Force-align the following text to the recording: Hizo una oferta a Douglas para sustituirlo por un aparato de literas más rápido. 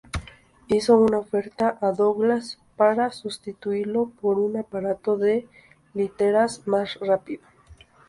Hizo 0.67 0.97
una 0.97 1.19
oferta 1.19 1.77
a 1.79 1.91
Douglas 1.91 2.57
para 2.75 3.11
sustituirlo 3.11 4.11
por 4.19 4.39
un 4.39 4.57
aparato 4.57 5.15
de 5.15 5.47
literas 5.93 6.65
más 6.67 6.95
rápido. 6.99 7.43